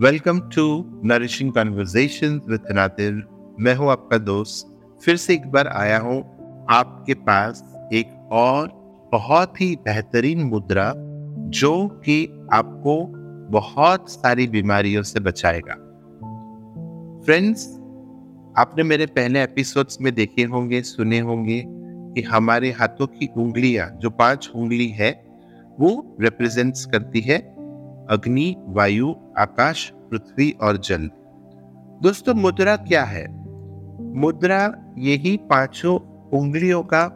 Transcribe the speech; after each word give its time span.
Welcome 0.00 0.40
to 0.40 0.62
nourishing 1.04 1.52
conversation 1.52 2.40
with 2.48 2.64
Nadir 2.70 3.22
मैं 3.60 3.74
हूँ 3.74 3.90
आपका 3.90 4.18
दोस्त। 4.18 4.66
फिर 5.04 5.16
से 5.16 5.34
एक 5.34 5.46
बार 5.46 5.66
आया 5.66 5.98
हूँ 5.98 6.18
आपके 6.70 7.14
पास 7.14 7.88
एक 7.92 8.28
और 8.32 8.68
बहुत 9.12 9.60
ही 9.60 9.76
बेहतरीन 9.76 10.42
मुद्रा 10.42 10.92
जो 11.50 11.88
कि 11.88 12.46
आपको 12.52 13.06
बहुत 13.50 14.10
सारी 14.10 14.46
बीमारियों 14.46 15.02
से 15.02 15.20
बचाएगा। 15.20 15.74
फ्रेंड्स 17.24 17.66
आपने 18.58 18.82
मेरे 18.82 19.06
पहले 19.06 19.42
एपिसोड्स 19.42 20.00
में 20.00 20.14
देखे 20.14 20.42
होंगे, 20.42 20.82
सुने 20.82 21.18
होंगे 21.18 21.64
कि 21.66 22.22
हमारे 22.22 22.70
हाथों 22.70 23.06
की 23.06 23.30
उंगलियाँ, 23.36 23.90
जो 23.98 24.10
पाँच 24.10 24.50
उंगली 24.54 24.88
है, 24.88 25.24
वो 25.80 26.16
रिप्रेजेंट्स 26.20 26.84
करती 26.84 27.20
है 27.20 27.55
अग्नि, 28.10 28.56
वायु, 28.58 29.14
आकाश, 29.38 29.92
पृथ्वी 29.94 30.50
और 30.62 30.76
जल। 30.76 31.10
दोस्तों, 32.02 32.34
मुद्रा 32.34 32.76
क्या 32.76 33.04
है? 33.04 33.26
मुद्रा 34.14 34.94
यही 34.98 35.36
पाँचों 35.36 35.98
उंगलियों 36.38 36.82
का 36.82 37.08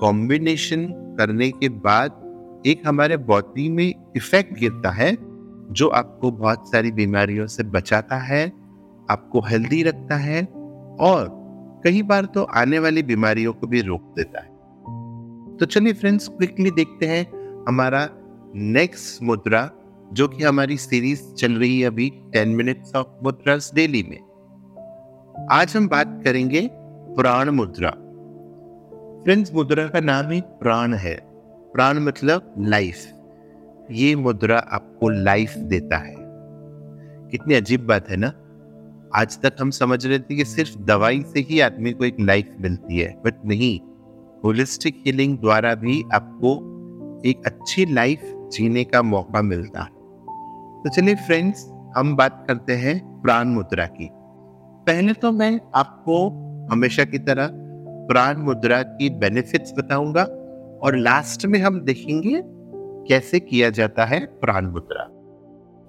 कॉम्बिनेशन 0.00 0.86
करने 1.18 1.50
के 1.50 1.68
बाद 1.68 2.22
एक 2.66 2.82
हमारे 2.86 3.16
बॉडी 3.16 3.68
में 3.68 3.94
इफ़ेक्ट 4.16 4.58
गिरता 4.58 4.90
है, 4.90 5.16
जो 5.70 5.88
आपको 5.88 6.30
बहुत 6.30 6.72
सारी 6.72 6.92
बीमारियों 6.92 7.46
से 7.46 7.62
बचाता 7.62 8.16
है, 8.16 8.52
आपको 9.10 9.40
हेल्दी 9.40 9.82
रखता 9.82 10.16
है 10.16 10.44
और 11.00 11.46
कई 11.84 12.02
बार 12.02 12.24
तो 12.24 12.42
आने 12.42 12.78
वाली 12.78 13.02
बीमारियों 13.02 13.52
को 13.52 13.66
भी 13.66 13.80
रोक 13.80 14.00
देता 14.00 14.40
है। 14.40 14.48
तो 15.56 15.66
चलिए 15.66 15.92
फ्रेंड्स 15.92 16.28
क्विकली 16.28 16.70
देखते 16.70 17.06
हैं 17.06 17.26
हमारा 17.68 18.08
नेक्स्ट 18.54 19.22
मुद्रा 19.22 19.70
जो 20.12 20.28
कि 20.28 20.44
हमारी 20.44 20.76
सीरीज़ 20.76 21.34
चल 21.34 21.52
रही 21.52 21.80
है 21.80 21.86
अभी 21.86 22.10
ten 22.32 22.48
minutes 22.48 22.94
of 22.94 23.06
mudras 23.22 23.72
daily 23.74 24.02
में। 24.02 24.18
आज 25.50 25.76
हम 25.76 25.88
बात 25.88 26.20
करेंगे 26.24 26.70
प्राण 27.14 27.50
मुद्रा। 27.50 27.90
फ्रेंड्स 29.24 29.54
मुद्रा 29.54 29.88
का 29.88 30.00
नाम 30.00 30.30
ही 30.30 30.40
प्राण 30.40 30.94
है। 30.94 31.20
प्राण 31.74 32.00
मतलब 32.00 32.54
लाइफ 32.58 32.96
ये 33.90 34.16
मुद्रा 34.16 34.58
आपको 34.58 35.08
लाइफ 35.08 35.54
देता 35.56 35.96
है। 35.96 36.16
कितनी 37.30 37.54
अजीब 37.54 37.86
बात 37.86 38.08
है 38.08 38.16
ना? 38.16 38.32
आज 39.14 39.40
तक 39.40 39.56
हम 39.60 39.70
समझ 39.70 40.06
रहे 40.06 40.18
थे 40.18 40.36
कि 40.36 40.44
सिर्फ़ 40.44 40.78
दवाई 40.78 41.22
से 41.22 41.40
ही 41.40 41.60
आदमी 41.60 41.92
को 41.92 42.04
एक 42.04 42.16
लाइफ 42.20 42.56
मिलती 42.60 42.98
है 42.98 43.22
बट 43.24 43.34
नहीं। 43.44 43.80
होलिस्टिक 44.44 45.02
हीलिंग 45.06 45.38
द्वारा 45.38 45.74
भी 45.74 46.02
आपको 46.14 46.72
एक 47.26 47.46
अच्छी 47.46 47.86
लाइफ 47.86 48.20
जीने 48.52 48.84
का 48.84 49.02
मौका 49.02 49.42
मिलता 49.42 49.82
है। 49.82 49.95
तो 50.86 50.90
चलिए 50.90 51.14
फ्रेंड्स 51.14 51.68
हम 51.96 52.16
बात 52.16 52.44
करते 52.48 52.72
हैं 52.72 53.22
प्राण 53.22 53.48
मुद्रा 53.48 53.86
की। 53.86 54.08
पहले 54.86 55.12
तो 55.12 55.32
मैं 55.32 55.60
आपको 55.74 56.28
हमेशा 56.70 57.04
की 57.04 57.18
तरह 57.18 57.48
प्राण 58.08 58.36
मुद्रा 58.36 58.82
की 58.82 59.10
बेनिफिट्स 59.10 59.72
बताऊँगा 59.78 60.22
और 60.82 60.96
लास्ट 60.96 61.46
में 61.46 61.58
हम 61.58 61.80
देखेंगे 61.80 62.42
कैसे 63.08 63.40
किया 63.40 63.70
जाता 63.70 64.04
है 64.04 64.26
प्राण 64.26 64.66
मुद्रा। 64.66 65.04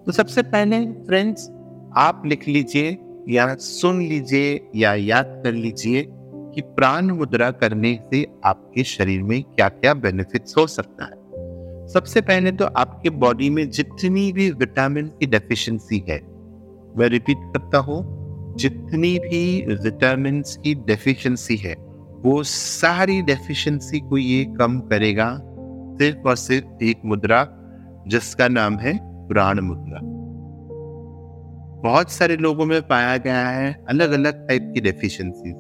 तो 0.06 0.12
सबसे 0.12 0.42
पहले 0.42 0.86
फ्रेंड्स 0.86 1.50
आप 1.98 2.24
लिख 2.26 2.48
लीजिए 2.48 2.98
या 3.30 3.56
सुन 3.56 4.00
लीजिए 4.02 4.70
या 4.76 4.94
याद 4.94 5.42
कर 5.46 5.52
लीजिए 5.52 6.06
कि 6.10 6.62
प्राण 6.62 7.06
मुद्रा 7.06 7.52
करने 7.52 8.00
से 8.14 8.28
आपके 8.46 8.84
शरीर 8.84 9.24
में 9.24 9.44
क्या 9.44 9.70
क्या 9.70 9.94
बेनिफिट्स 9.94 10.58
हो 10.58 10.68
सकता 10.68 11.06
है। 11.06 11.27
सबसे 11.94 12.22
पहले 12.22 12.52
तो 12.52 12.66
आपके 12.66 13.10
बॉडी 13.10 13.50
में 13.50 13.70
जितनी 13.70 14.32
भी 14.32 14.52
विटामिन 14.52 15.08
की 15.08 15.26
डेफिशिएंसी 15.26 16.04
है, 16.10 16.20
मैं 16.98 17.10
रिपीट 17.10 17.38
करता 17.38 17.78
हूँ, 17.78 18.56
जितनी 18.58 19.20
भी 19.20 19.76
विटामिन 19.84 20.42
की 20.42 20.76
डेफिशिएंसी 20.76 21.56
है, 21.56 21.74
वो 22.26 22.44
सारी 22.44 23.22
डेफिशिएंसी 23.22 24.00
को 24.00 24.18
ये 24.18 24.46
कम 24.46 24.80
करेगा, 24.80 25.42
सिर्फ़ 25.98 26.28
और 26.28 26.36
सिर्फ़ 26.36 26.84
एक 26.84 27.02
मुद्रा, 27.06 27.48
जिसका 28.08 28.48
नाम 28.48 28.78
है 28.78 29.00
प्राण 29.28 29.60
मुद्रा। 29.60 30.00
बहुत 31.82 32.12
सारे 32.12 32.38
लोगों 32.38 32.66
में 32.66 32.82
पाया 32.88 33.18
गया 33.18 33.48
है 33.48 33.86
अलग 33.90 34.12
अलग 34.12 34.48
टाइप 34.48 34.72
की 34.76 34.82
डेफिशिएंसीज 34.82 35.56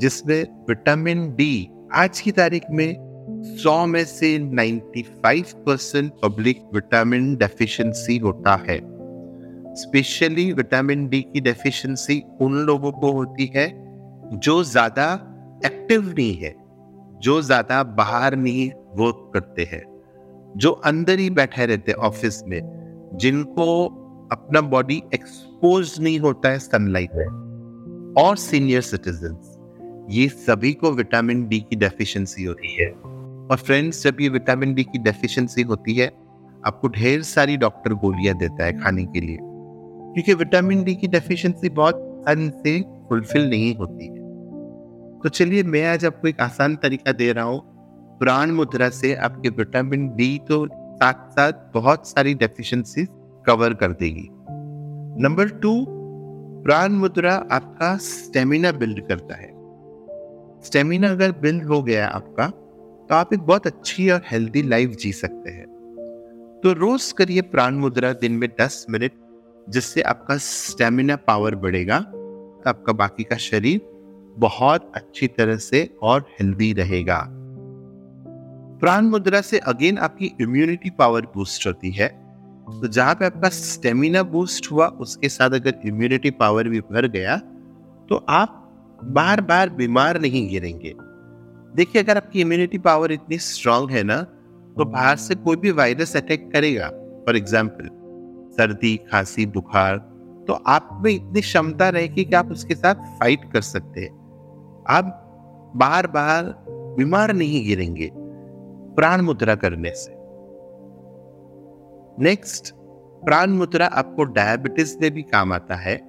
जिसमें 0.00 0.42
विटामिन 0.68 1.34
डी 1.34 1.70
आज 1.94 2.20
की 2.20 2.32
तारीख 2.32 2.62
में 2.70 3.07
100 3.38 3.86
में 3.86 4.04
से 4.04 4.38
95 4.38 5.52
परसेंट 5.66 6.12
पब्लिक 6.22 6.62
विटामिन 6.74 7.34
डेफिशिएंसी 7.36 8.16
होता 8.18 8.54
है। 8.68 8.78
स्पेशली 9.74 10.52
विटामिन 10.52 11.08
डी 11.08 11.20
की 11.22 11.40
डेफिशिएंसी 11.40 12.22
उन 12.40 12.54
लोगों 12.54 12.92
को 12.92 13.12
होती 13.12 13.46
है 13.46 13.66
जो 14.34 14.62
ज़्यादा 14.64 15.12
एक्टिव 15.66 16.08
नहीं 16.08 16.34
है, 16.34 16.54
जो 17.20 17.40
ज़्यादा 17.42 17.82
बाहर 17.82 18.36
नहीं 18.36 18.70
वर्क 18.96 19.30
करते 19.34 19.62
हैं, 19.62 19.82
जो 20.56 20.70
अंदर 20.70 21.18
ही 21.18 21.30
बैठे 21.30 21.66
रहते 21.66 21.92
हैं 21.92 21.98
ऑफ़िस 21.98 22.42
में, 22.46 22.60
जिनको 23.14 23.84
अपना 24.32 24.60
बॉडी 24.60 25.02
एक्सपोज 25.14 25.94
नहीं 26.00 26.18
होता 26.18 26.48
है 26.48 26.58
सनलाइट 26.58 27.10
में। 27.14 28.14
और 28.18 28.36
सीनियर 28.36 28.80
सिटीजन 28.80 30.06
ये 30.10 30.28
सभी 30.28 30.72
को 30.72 30.92
विटामिन 30.92 31.46
डी 31.48 31.60
की 31.60 31.76
डेफिशिएंसी 31.76 32.44
होती 32.44 32.74
है। 32.74 32.88
और 33.50 33.56
फ्रेंड्स 33.56 34.04
जब 34.04 34.16
ये 34.20 34.28
विटामिन 34.28 34.74
डी 34.74 34.84
की 34.84 34.98
डेफिशिएंसी 34.98 35.62
होती 35.62 35.94
है, 35.94 36.06
आपको 36.66 36.88
ढेर 36.88 37.22
सारी 37.22 37.56
डॉक्टर 37.56 37.92
गोलियाँ 37.92 38.38
देता 38.38 38.64
है 38.64 38.80
खाने 38.80 39.04
के 39.04 39.20
लिए। 39.20 39.38
क्योंकि 39.42 40.34
विटामिन 40.34 40.84
डी 40.84 40.94
की 40.94 41.06
डेफिशिएंसी 41.06 41.68
बहुत 41.68 42.24
अन 42.28 42.50
से 42.50 42.80
फुलफिल 43.08 43.50
नहीं 43.50 43.76
होती 43.76 44.06
है। 44.06 44.18
तो 45.18 45.28
चलिए, 45.28 45.62
मैं 45.62 45.86
आज 45.86 46.04
आपको 46.04 46.28
एक 46.28 46.40
आसान 46.40 46.76
तरीका 46.76 47.12
दे 47.12 47.32
रहा 47.32 47.44
हूँ। 47.44 47.62
प्राण 48.18 48.50
मुद्रा 48.50 48.88
से 48.88 49.14
आपके 49.14 49.48
विटामिन 49.48 50.16
डी 50.16 50.40
तो 50.48 50.66
साथ 50.74 51.30
साथ 51.30 51.52
बहुत 51.74 52.08
सारी 52.08 52.34
डेफिशिएंसी 52.34 53.06
कवर 53.46 53.74
कर 53.74 53.92
देगी। 53.92 54.28
नंबर 55.22 55.48
टू 55.48 55.86
प्राण 56.64 56.92
मुद्रा 56.92 57.34
आपका 57.34 57.96
स्टेमिना 57.96 58.72
बिल्ड 58.72 59.08
करता 59.08 59.34
है। 59.36 59.50
स्टेमिना 60.62 61.10
अगर 61.10 61.32
बिल्ड 61.32 61.64
हो 61.64 61.82
गया 61.82 62.08
आपका 62.08 62.67
तो 63.10 63.14
आप 63.14 63.32
एक 63.32 63.40
बहुत 63.40 63.66
अच्छी 63.66 64.08
और 64.10 64.22
हेल्दी 64.26 64.62
लाइफ 64.62 64.96
जी 65.00 65.12
सकते 65.12 65.50
हैं। 65.50 65.66
तो 66.64 66.72
रोज 66.72 67.10
करिए 67.12 67.40
प्राण 67.42 67.74
मुद्रा 67.74 68.12
दिन 68.12 68.32
में 68.32 68.48
10 68.60 68.84
मिनट, 68.90 69.12
जिससे 69.66 70.02
आपका 70.02 70.36
स्टेमिना 70.38 71.16
पावर 71.18 71.54
बढ़ेगा 71.56 71.98
तो 72.00 72.68
आपका 72.68 72.92
बाकी 72.92 73.24
का 73.24 73.36
शरीर 73.38 73.80
बहुत 74.36 74.92
अच्छी 74.94 75.26
तरह 75.28 75.56
से 75.56 75.82
और 76.02 76.26
हेल्दी 76.32 76.72
रहेगा। 76.72 77.24
प्राण 78.80 79.06
मुद्रा 79.06 79.40
से 79.40 79.58
अगेन 79.58 79.98
आपकी 79.98 80.32
इम्यूनिटी 80.40 80.90
पावर 80.90 81.26
बूस्ट 81.34 81.66
होती 81.66 81.90
है। 81.90 82.08
तो 82.70 82.88
जहाँ 82.88 83.14
पे 83.14 83.26
आपका 83.26 83.48
स्टेमिना 83.48 84.22
बूस्ट 84.24 84.70
हुआ, 84.72 84.86
उसके 84.86 85.28
साथ 85.28 85.50
अगर 85.50 85.80
इम्यूनिटी 85.86 86.30
पावर 86.32 86.68
भी 86.68 86.80
बढ़ 86.82 87.06
गया 87.06 87.36
तो 88.08 88.24
आप 88.30 88.98
बार 89.04 89.40
बार 89.40 89.70
बीमार 89.70 90.20
नहीं 90.20 90.48
गिरेंगे। 90.48 90.94
देखिए, 91.68 92.02
अगर 92.02 92.16
आपकी 92.16 92.40
इम्यूनिटी 92.40 92.78
पावर 92.78 93.12
इतनी 93.12 93.38
स्ट्रांग 93.40 93.90
है 93.90 94.02
ना 94.02 94.16
तो 94.76 94.84
बाहर 94.86 95.16
से 95.18 95.34
कोई 95.36 95.56
भी 95.56 95.70
वायरस 95.72 96.16
अटैक 96.16 96.50
करेगा। 96.52 96.88
फॉर 97.26 97.36
एग्ज़ाम्पल 97.36 97.88
सर्दी, 98.56 98.96
खांसी, 99.10 99.46
बुखार 99.46 99.96
तो 100.48 100.52
आप 100.66 100.88
में 101.02 101.10
इतनी 101.12 101.40
क्षमता 101.40 101.88
रहेगी 101.88 102.24
कि 102.24 102.34
आप 102.34 102.50
उसके 102.50 102.74
साथ 102.74 102.94
फाइट 103.18 103.40
कर 103.52 103.60
सकते 103.62 104.00
हैं। 104.00 104.10
आप 104.88 105.72
बार 105.76 106.06
बार 106.06 106.44
बीमार 106.96 107.32
नहीं 107.34 107.64
गिरेंगे, 107.66 108.10
प्राण 108.14 109.20
मुद्रा 109.20 109.54
करने 109.56 109.90
से। 109.94 110.16
नेक्स्ट 112.20 112.72
प्राण 113.22 113.50
मुद्रा 113.50 113.86
आपको 113.86 114.24
डायबिटीज़ 114.24 114.96
में 115.00 115.10
भी 115.10 115.22
काम 115.24 115.52
आता 115.52 115.74
है 115.76 116.00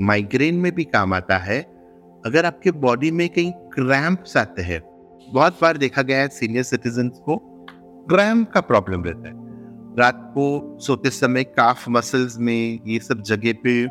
माइग्रेन 0.00 0.54
में 0.54 0.72
भी 0.74 0.84
काम 0.86 1.14
आता 1.14 1.36
है। 1.38 1.60
अगर 2.24 2.46
आपके 2.46 2.70
बॉडी 2.78 3.10
में 3.10 3.28
कहीं 3.28 3.52
क्रैम्प्स 3.72 4.36
आते 4.36 4.62
हैं 4.62 4.80
बहुत 5.32 5.58
बार 5.62 5.76
देखा 5.76 6.02
गया 6.02 6.18
है 6.18 6.28
सीनियर 6.28 6.62
सिटीजन 6.62 7.08
को 7.08 7.36
क्रैम्प 8.10 8.50
का 8.50 8.60
प्रॉब्लम 8.60 9.02
रहता 9.04 9.28
है। 9.28 9.34
रात 9.98 10.20
को 10.34 10.78
सोते 10.78 11.10
समय 11.10 11.44
काफ 11.44 11.88
मसल्स 11.88 12.38
में 12.38 12.80
ये 12.86 12.98
सब 12.98 13.22
जगह 13.22 13.52
पे 13.52 13.84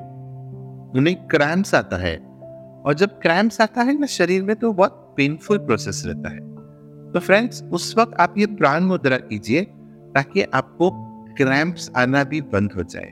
उन्हें 0.99 1.15
क्रैम्प्स 1.27 1.75
आता 1.75 1.97
है। 1.97 2.15
और 2.17 2.93
जब 2.93 3.19
क्रैम्प्स 3.19 3.61
आता 3.61 3.81
है 3.81 3.99
ना 3.99 4.05
शरीर 4.05 4.43
में 4.43 4.55
तो 4.55 4.71
बहुत 4.73 5.13
पेनफुल 5.17 5.57
प्रोसेस 5.57 6.03
रहता 6.05 6.29
है। 6.29 6.39
तो 7.11 7.19
फ्रेंड्स 7.19 7.63
उस 7.63 7.97
वक्त 7.97 8.13
आप 8.19 8.33
ये 8.37 8.45
प्राण 8.45 8.83
मुद्रा 8.83 9.17
कीजिए 9.17 9.61
ताकि 10.15 10.41
आपको 10.41 10.89
क्रैम्प्स 11.37 11.91
आना 11.95 12.23
भी 12.23 12.41
बंद 12.41 12.73
हो 12.73 12.83
जाए। 12.83 13.11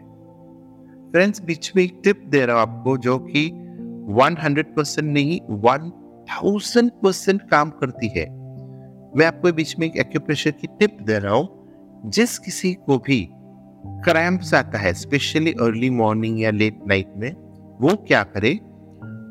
फ्रेंड्स 1.11 1.41
बीच 1.41 1.71
में 1.75 1.83
एक 1.83 1.99
टिप 2.03 2.23
दे 2.27 2.45
रहा 2.45 2.61
हूँ 2.61 2.61
आपको 2.61 2.97
जो 2.97 3.17
कि 3.19 3.47
100 4.13 4.75
परसेंट 4.75 5.13
नहीं 5.13 5.39
वन 5.49 5.91
थाउज़ेंड 6.29 6.91
परसेंट 7.03 7.41
काम 7.49 7.69
करती 7.69 8.07
है। 8.07 8.25
मैं 9.17 9.25
आपको 9.25 9.51
बीच 9.53 9.75
में 9.79 9.87
एक 9.87 9.97
एक्यूप्रेशर 9.97 10.51
की 10.51 10.67
टिप 10.79 10.97
दे 11.01 11.19
रहा 11.19 11.33
हूँ। 11.33 11.63
जिस 12.05 12.37
किसी 12.39 12.73
को 12.73 12.97
भी 12.97 13.27
क्रैम्प्स 14.05 14.53
आता 14.53 14.77
है 14.77 14.93
स्पेशली 14.93 15.51
अर्ली 15.51 15.89
मॉर्निंग 15.89 16.41
या 16.41 16.51
लेट 16.51 16.79
नाइट 16.87 17.13
में, 17.17 17.31
वो 17.81 17.95
क्या 18.07 18.23
करे? 18.23 18.53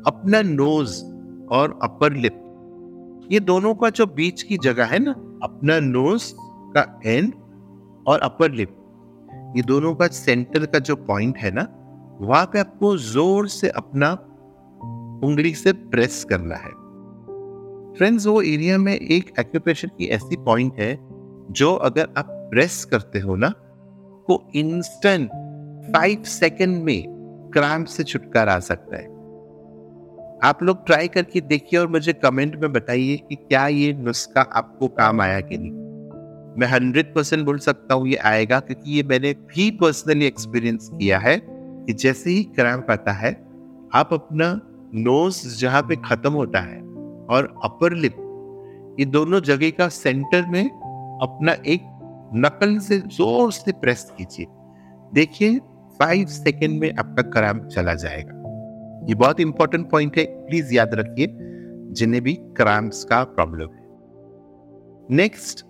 अपना 0.07 0.41
नोज़ 0.41 1.03
और 1.51 1.79
अपर 1.83 2.13
लिप 2.13 2.41
ये 3.31 3.39
दोनों 3.39 3.73
का 3.75 3.89
जो 3.89 4.05
बीच 4.05 4.41
की 4.43 4.57
जगह 4.57 4.85
है 4.85 4.99
ना, 4.99 5.11
अपना 5.43 5.79
नोज़ 5.79 6.31
का 6.75 7.01
एंड 7.05 7.33
और 8.07 8.19
अपर 8.19 8.51
लिप 8.51 8.75
ये 9.57 9.61
दोनों 9.61 9.93
का 9.95 10.07
सेंटर 10.07 10.65
का 10.65 10.79
जो 10.79 10.95
पॉइंट 10.95 11.37
है 11.37 11.51
ना, 11.51 11.67
वहाँ 12.21 12.45
पे 12.45 12.59
आपको 12.59 12.97
ज़ोर 12.97 13.47
से 13.47 13.69
अपना 13.69 14.11
उंगली 15.23 15.53
से 15.55 15.71
प्रेस 15.73 16.23
करना 16.23 16.55
है। 16.55 16.71
फ्रेंड्स 17.97 18.25
वो 18.27 18.41
एरिया 18.41 18.77
में 18.77 18.93
एक 18.93 19.31
एक्यूप्रेशर 19.39 19.87
की 19.87 20.05
ऐसी 20.05 20.35
पॉइंट 20.35 20.79
है, 20.79 20.97
जो 21.51 21.73
अगर 21.73 22.07
आप 22.17 22.27
प्रेस 22.51 22.83
करते 22.85 23.19
हो 23.19 23.35
ना 23.35 23.53
को 24.27 24.41
इंस्टेंट 24.55 25.29
फाइव 25.95 26.23
सेकेंड 26.23 26.83
में 26.83 27.03
क्रैम्प 27.53 27.87
से 27.87 28.03
छुटकारा 28.03 28.53
आ 28.53 28.59
सकता 28.59 28.97
है। 28.97 29.03
आप 30.43 30.63
लोग 30.63 30.85
ट्राई 30.85 31.07
करके 31.07 31.41
देखिए 31.41 31.79
और 31.79 31.87
मुझे 31.87 32.13
कमेंट 32.13 32.55
में 32.55 32.71
बताइए 32.73 33.15
कि 33.29 33.35
क्या 33.35 33.67
ये 33.67 33.93
नुस्खा 33.93 34.41
आपको 34.41 34.87
काम 34.87 35.21
आया 35.21 35.39
कि 35.41 35.57
नहीं। 35.57 35.71
मैं 36.59 36.67
हंड्रेड 36.67 37.13
परसेंट 37.15 37.45
बोल 37.45 37.57
सकता 37.59 37.93
हूँ 37.93 38.07
ये 38.07 38.15
आएगा, 38.15 38.59
क्योंकि 38.59 38.91
ये 38.91 39.03
मैंने 39.03 39.33
भी 39.33 39.69
पर्सनली 39.71 40.25
एक्सपीरियंस 40.25 40.89
किया 40.93 41.19
है 41.19 41.41
कि 41.45 41.93
जैसे 41.93 42.29
ही 42.29 42.43
क्रैम्प 42.43 42.91
आता 42.91 43.11
है, 43.11 43.31
आप 43.93 44.13
अपना 44.13 44.59
नोज़ 44.95 45.57
जहाँ 45.57 45.81
पे 45.81 45.95
खत्म 45.95 46.31
होता 46.31 46.59
है 46.59 46.84
और 47.29 47.53
अपर 47.63 47.93
लिप 47.93 48.15
ये 48.99 49.05
दोनों 49.05 49.39
जगह 49.41 49.69
का 49.69 49.87
सेंटर 49.89 50.45
में 50.45 50.63
अपना 50.63 51.51
एक 51.65 51.81
नकल 52.35 52.77
से 52.79 52.97
ज़ोर 52.97 53.51
से 53.51 53.71
प्रेस 53.71 54.11
कीजिए। 54.17 54.45
देखिए 55.13 55.59
फाइव 55.99 56.25
सेकेंड 56.25 56.79
में 56.79 56.91
आपका 56.93 57.21
क्रैम्प 57.21 57.67
चला 57.67 57.93
जाएगा। 57.93 58.41
ये 59.07 59.15
बहुत 59.15 59.39
इंपॉर्टेंट 59.39 59.89
पॉइंट 59.89 60.17
है 60.17 60.25
प्लीज़ 60.25 60.73
याद 60.73 60.93
रखिए, 60.93 61.27
जिन्हें 61.93 62.21
भी 62.23 62.33
क्रैम्प्स 62.33 63.03
का 63.03 63.23
प्रॉब्लम 63.23 63.73
है। 63.73 63.83
नेक्स्ट 65.15 65.65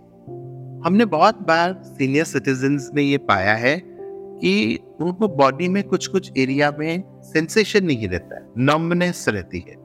हमने 0.86 1.06
बहुत 1.06 1.42
बार 1.42 1.74
सीनियर 1.86 2.26
सिटीजन 2.26 2.80
में 2.94 3.04
ये 3.04 3.18
पाया 3.18 3.54
है 3.54 3.82
कि 3.84 4.80
उनको 5.02 5.28
बॉडी 5.28 5.68
में 5.68 5.84
कुछ 5.84 6.08
कुछ 6.08 6.32
एरिया 6.38 6.72
में 6.80 7.22
सेंसेशन 7.24 7.86
नहीं 7.86 8.08
रहता 8.08 8.54
नम्बनेस 8.58 9.26
रहती 9.30 9.60
है। 9.60 9.85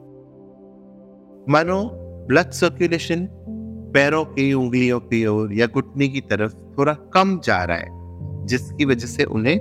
मानो 1.49 1.83
ब्लड 2.27 2.49
सर्कुलेशन 2.51 3.27
पैरों 3.93 4.23
की, 4.25 4.53
उंगलियों 4.53 4.99
की 4.99 5.25
ओर 5.25 5.53
या 5.53 5.67
घुटने 5.67 6.07
की 6.07 6.21
तरफ़ 6.21 6.53
थोड़ा 6.77 6.93
कम 7.13 7.39
जा 7.39 7.63
रहा 7.63 7.77
है, 7.77 8.45
जिसकी 8.47 8.85
वजह 8.85 9.07
से 9.07 9.23
उन्हें 9.23 9.59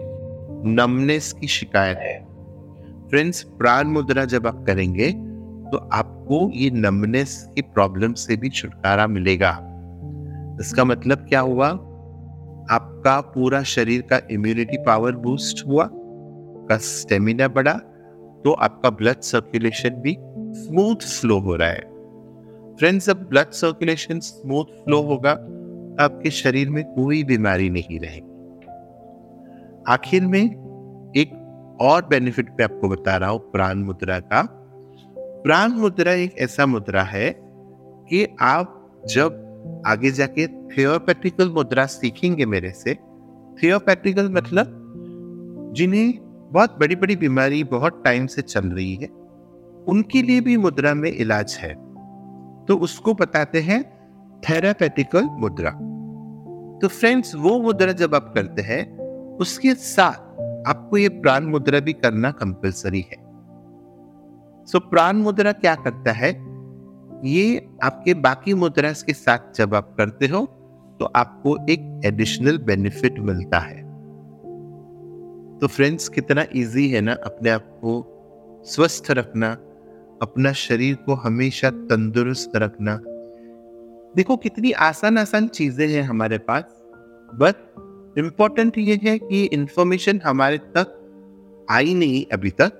नमनेस 0.66 1.32
की 1.32 1.46
शिकायत 1.46 1.98
है। 1.98 2.18
फ्रेंड्स 3.08 3.42
प्राण 3.42 3.88
मुद्रा 3.88 4.24
जब 4.24 4.46
आप 4.46 4.64
करेंगे 4.66 5.10
तो 5.70 5.76
आपको 5.92 6.50
ये 6.54 6.70
नमनेस 6.70 7.50
की 7.54 7.62
प्रॉब्लम 7.62 8.12
से 8.12 8.36
भी 8.36 8.48
छुटकारा 8.48 9.06
मिलेगा। 9.06 9.50
इसका 10.60 10.84
मतलब 10.84 11.18
क्या 11.18 11.40
हुआ? 11.40 11.68
आपका 12.70 13.20
पूरा 13.20 13.62
शरीर 13.62 14.02
का 14.02 14.20
इम्यूनिटी 14.30 14.76
पावर 14.76 15.12
बूस्ट 15.16 15.66
हुआ, 15.66 15.88
का 15.92 16.76
स्टेमिना 16.76 17.48
बढ़ा 17.48 17.72
तो 18.44 18.52
आपका 18.52 18.90
ब्लड 18.90 19.20
सर्कुलेशन 19.20 19.90
भी 19.90 20.16
स्मूथ 20.54 20.96
फ्लो 20.96 21.38
हो 21.38 21.56
रहा 21.56 21.68
है। 21.68 21.80
फ्रेंड्स 22.76 23.06
जब 23.06 23.28
ब्लड 23.28 23.50
सर्कुलेशन 23.50 24.20
स्मूथ 24.20 24.64
फ्लो 24.64 25.02
होगा, 25.02 25.30
आपके 26.04 26.30
शरीर 26.30 26.70
में 26.70 26.84
कोई 26.84 27.24
बीमारी 27.24 27.70
नहीं 27.70 28.00
रहेगी। 28.00 28.26
आखिर 29.88 30.26
में 30.26 30.42
एक 31.16 31.36
और 31.80 32.06
बेनिफिट 32.06 32.50
पे 32.50 32.64
आपको 32.64 32.88
बता 32.88 33.16
रहा 33.16 33.30
हूँ, 33.30 33.50
प्राण 33.50 33.78
मुद्रा 33.78 34.18
का। 34.20 34.48
प्राण 35.18 35.70
मुद्रा 35.70 36.12
एक 36.12 36.38
ऐसा 36.38 36.66
मुद्रा 36.66 37.02
है 37.02 37.36
कि 38.10 38.36
आप 38.40 39.00
जब 39.08 39.46
आगे 39.86 40.10
जाके 40.10 40.46
थियोपैथिकल 40.46 41.50
मुद्रा 41.50 41.86
सीखेंगे 41.86 42.46
मेरे 42.46 42.70
से 42.70 42.94
थियोपैथिकल 43.62 44.30
मतलब 44.30 44.76
जिन्हें 45.76 46.18
बहुत 46.52 46.78
बड़ी 46.80 46.96
बड़ी 46.96 47.16
बीमारी 47.16 47.64
बहुत 47.64 48.02
टाइम 48.04 48.26
से 48.26 48.42
चल 48.42 48.68
रही 48.68 48.94
है 48.94 49.19
उनके 49.90 50.22
लिए 50.22 50.40
भी 50.40 50.56
मुद्रा 50.56 50.94
में 50.94 51.12
इलाज 51.12 51.56
है। 51.60 51.74
तो 52.66 52.76
उसको 52.76 53.14
बताते 53.14 53.60
हैं 53.60 53.82
थेरापेटिकल 54.40 55.24
मुद्रा। 55.24 55.70
तो 56.82 56.88
फ्रेंड्स 56.88 57.34
वो 57.34 57.58
मुद्रा 57.60 57.92
जब 57.92 58.14
आप 58.14 58.32
करते 58.34 58.62
हैं 58.62 58.82
उसके 59.36 59.74
साथ 59.74 60.68
आपको 60.68 60.96
ये 60.96 61.08
प्राण 61.08 61.44
मुद्रा 61.44 61.80
भी 61.80 61.92
करना 61.92 62.30
कंपलसरी 62.30 63.00
है। 63.00 63.16
सो 64.66 64.78
so, 64.78 64.84
प्राण 64.84 65.16
मुद्रा 65.16 65.52
क्या 65.52 65.74
करता 65.74 66.12
है? 66.12 66.30
ये 67.24 67.68
आपके 67.82 68.14
बाकी 68.14 68.54
मुद्रा 68.54 68.92
के 68.92 69.12
साथ 69.12 69.56
जब 69.56 69.74
आप 69.74 69.94
करते 69.98 70.26
हो 70.26 70.46
तो 71.00 71.04
आपको 71.04 71.56
एक 71.70 72.00
एडिशनल 72.04 72.58
बेनिफिट 72.58 73.18
मिलता 73.18 73.58
है। 73.58 73.82
तो 75.58 75.66
फ्रेंड्स 75.66 76.08
कितना 76.08 76.44
इजी 76.54 76.88
है 76.88 77.00
ना 77.00 77.12
अपने 77.12 77.50
आप 77.50 77.62
को 77.62 77.92
स्वस्थ 78.66 79.10
रखना 79.10 79.56
अपना 80.22 80.52
शरीर 80.52 80.94
को 80.94 81.14
हमेशा 81.14 81.70
तंदुरुस्त 81.70 82.52
रखना। 82.56 83.00
देखो, 84.16 84.36
कितनी 84.36 84.72
आसान 84.72 85.18
आसान 85.18 85.48
चीज़ें 85.48 85.88
हैं 85.88 86.02
हमारे 86.02 86.38
पास 86.38 86.64
बट 87.34 88.18
इम्पोर्टेंट 88.18 88.78
ये 88.78 89.00
है 89.04 89.18
कि 89.18 89.44
इंफॉर्मेशन 89.44 90.20
हमारे 90.24 90.58
तक 90.58 90.96
आई 91.70 91.94
नहीं 91.94 92.24
अभी 92.32 92.50
तक, 92.50 92.72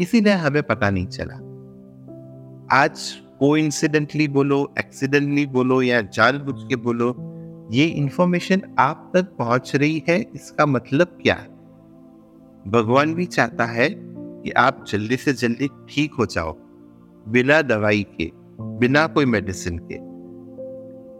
इसीलिए 0.00 0.32
हमें 0.32 0.62
पता 0.62 0.90
नहीं 0.90 1.06
चला। 1.06 1.34
आज 2.82 3.12
को 3.38 3.56
इंसिडेंटली 3.56 4.28
बोलो 4.28 4.74
एक्सीडेंटली 4.78 5.46
बोलो 5.46 5.82
या 5.82 6.00
जानबूझ 6.00 6.68
के 6.68 6.76
बोलो, 6.76 7.16
ये 7.72 7.84
इंफॉर्मेशन 7.84 8.62
आप 8.78 9.12
तक 9.16 9.36
पहुँच 9.38 9.76
रही 9.76 10.02
है, 10.08 10.26
इसका 10.34 10.66
मतलब 10.66 11.18
क्या 11.22 11.34
है? 11.34 11.48
भगवान 12.68 13.14
भी 13.14 13.26
चाहता 13.26 13.64
है 13.64 13.88
कि 13.96 14.50
आप 14.50 14.84
जल्दी 14.88 15.16
से 15.16 15.32
जल्दी 15.32 15.68
ठीक 15.88 16.14
हो 16.14 16.26
जाओ। 16.26 16.52
बिना 17.28 17.62
दवाई 17.62 18.02
के, 18.02 18.30
बिना 18.60 19.06
कोई 19.06 19.24
मेडिसिन 19.24 19.78
के। 19.78 19.96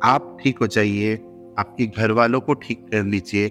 आप 0.08 0.36
ठीक 0.42 0.58
हो 0.58 0.66
जाइए, 0.66 1.14
आपके 1.58 1.86
घर 1.86 2.12
वालों 2.12 2.40
को 2.40 2.54
ठीक 2.54 2.86
कर 2.92 3.04
लीजिए, 3.04 3.46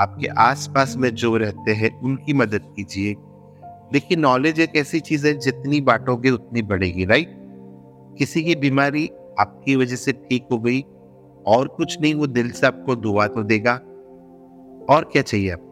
आपके 0.00 0.26
आसपास 0.26 0.96
में 0.96 1.14
जो 1.14 1.36
रहते 1.36 1.72
हैं, 1.72 2.00
उनकी 2.00 2.32
मदद 2.32 2.62
कीजिए। 2.76 3.14
देखिए 3.92 4.16
नॉलेज 4.16 4.60
एक 4.60 4.76
ऐसी 4.76 5.00
चीज़ 5.00 5.26
है, 5.26 5.38
जितनी 5.38 5.80
बांटोगे 5.80 6.30
उतनी 6.30 6.62
बढ़ेगी 6.62 7.04
राइट 7.04 7.36
किसी 8.18 8.44
की 8.44 8.54
बीमारी 8.54 9.10
आपकी 9.38 9.76
वजह 9.76 9.96
से 9.96 10.12
ठीक 10.12 10.46
हो 10.52 10.58
गई, 10.58 10.80
और 11.46 11.68
कुछ 11.68 12.00
नहीं, 12.00 12.14
वो 12.14 12.26
दिल 12.26 12.50
से 12.50 12.66
आपको 12.66 12.96
दुआ 12.96 13.26
तो 13.26 13.42
देगा। 13.42 13.74
और 14.94 15.04
क्या 15.12 15.22
चाहिए 15.22 15.50
आपको? 15.50 15.66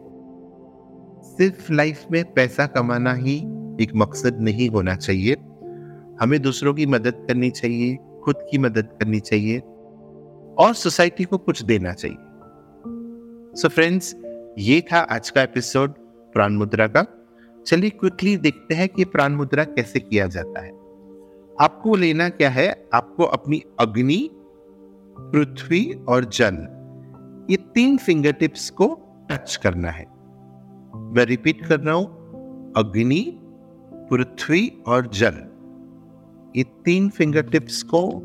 सिर्फ़ 1.37 1.73
लाइफ 1.73 2.05
में 2.11 2.33
पैसा 2.33 2.65
कमाना 2.65 3.13
ही 3.13 3.37
एक 3.81 3.91
मकसद 3.95 4.37
नहीं 4.41 4.69
होना 4.69 4.95
चाहिए। 4.95 5.35
हमें 6.21 6.41
दूसरों 6.41 6.73
की 6.73 6.85
मदद 6.85 7.25
करनी 7.27 7.49
चाहिए, 7.49 7.97
खुद 8.23 8.35
की 8.51 8.57
मदद 8.57 8.89
करनी 8.99 9.19
चाहिए 9.19 9.59
और 10.57 10.73
सोसाइटी 10.73 11.23
को 11.23 11.37
कुछ 11.37 11.61
देना 11.61 11.93
चाहिए। 11.93 12.17
सो 12.17 13.67
so 13.67 13.73
फ्रेंड्स 13.73 14.15
ये 14.57 14.81
था 14.81 14.99
आज 14.99 15.29
का 15.29 15.41
एपिसोड 15.41 15.93
प्राण 16.33 16.53
मुद्रा 16.53 16.87
का। 16.87 17.05
चलिए 17.67 17.89
क्विकली 17.89 18.37
देखते 18.37 18.75
हैं 18.75 18.89
कि 18.89 19.05
प्राण 19.05 19.33
मुद्रा 19.33 19.63
कैसे 19.63 19.99
किया 19.99 20.27
जाता 20.27 20.61
है। 20.61 20.69
आपको 21.61 21.95
लेना 21.95 22.29
क्या 22.29 22.49
है? 22.49 22.89
आपको 22.93 23.23
अपनी 23.23 23.61
अग्नि, 23.79 24.29
पृथ्वी 25.19 25.93
और 26.09 26.25
जल, 26.25 26.55
ये 27.49 27.57
तीन 27.57 27.97
फिंगर 27.97 28.31
टिप्स 28.31 28.69
को 28.69 28.99
टच 29.31 29.55
करना 29.55 29.89
है। 29.89 30.05
मैं 30.95 31.25
रिपीट 31.25 31.65
कर 31.65 31.79
रहा 31.79 31.95
हूँ, 31.95 32.05
अग्नि, 32.77 33.39
पृथ्वी 33.93 34.83
और 34.87 35.07
जल। 35.07 35.48
ये 36.57 36.63
तीन 36.85 37.09
फिंगर 37.09 37.41
टिप्स 37.41 37.83
को 37.83 38.23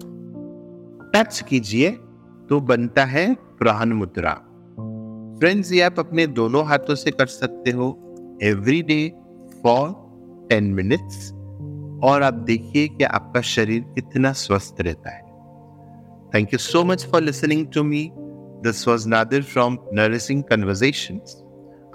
टच 1.14 1.40
कीजिए 1.49 1.90
तो 2.49 2.61
बनता 2.61 3.04
है 3.04 3.35
प्राण 3.35 3.93
मुद्रा। 3.93 4.33
फ्रेंड्स 5.40 5.73
ये 5.73 5.81
आप 5.81 5.99
अपने 5.99 6.26
दोनों 6.26 6.66
हाथों 6.66 6.95
से 6.95 7.11
कर 7.11 7.26
सकते 7.26 7.71
हो 7.71 7.88
every 8.43 8.83
day 8.83 9.09
for 9.62 9.88
ten 10.50 10.64
minutes 10.64 11.33
और 12.04 12.23
आप 12.23 12.35
देखिए 12.35 12.88
कि 12.88 13.04
आपका 13.04 13.40
शरीर 13.40 13.81
कितना 13.81 14.33
स्वस्थ 14.33 14.81
रहता 14.81 15.11
है। 15.11 15.23
Thank 16.35 16.52
you 16.52 16.59
so 16.59 16.85
much 16.85 17.07
for 17.07 17.23
listening 17.23 17.66
to 17.66 17.83
me 17.85 18.09
this 18.64 18.88
was 18.88 19.09
Nadir 19.09 19.43
from 19.43 19.78
nourishing 19.93 20.43
conversation 20.43 21.21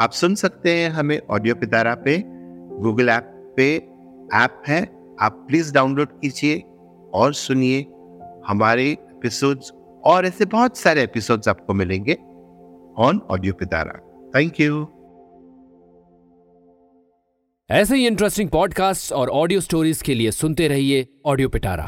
आप 0.01 0.11
सुन 0.11 0.35
सकते 0.35 0.73
हैं 0.73 0.89
हमें 0.89 1.19
ऑडियो 1.29 1.55
पितारा 1.55 1.95
पे 1.95 2.23
गूगल 2.81 3.09
ऐप 3.09 3.53
पे 3.57 3.75
ऐप 4.33 4.61
है। 4.67 4.98
आप 5.21 5.45
प्लीज़ 5.47 5.73
डाउनलोड 5.73 6.07
कीजिए 6.21 6.59
और 7.13 7.33
सुनिए। 7.33 7.81
हमारे 8.47 8.89
एपिसोड्स 8.91 9.71
और 10.05 10.25
ऐसे 10.25 10.45
बहुत 10.45 10.77
सारे 10.77 11.03
एपिसोड्स 11.03 11.47
आपको 11.47 11.73
मिलेंगे 11.73 12.13
on 12.97 13.21
Audio 13.31 13.53
Pitara 13.53 13.93
thank 14.35 14.59
you 14.59 14.87
ऐसे 17.71 17.95
ही 17.95 18.07
इंटरेस्टिंग 18.07 18.49
पॉडकास्ट 18.49 19.13
और 19.13 19.29
ऑडियो 19.29 19.59
स्टोरीज 19.59 20.01
के 20.01 20.13
लिए 20.13 20.31
सुनते 20.31 20.67
रहिए 20.67 21.07
ऑडियो 21.25 21.49
पिटारा 21.49 21.85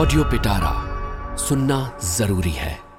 ऑडियो 0.00 0.24
पिटारा 0.24 0.90
सुनना 1.36 1.98
ज़रूरी 2.04 2.50
है। 2.50 2.89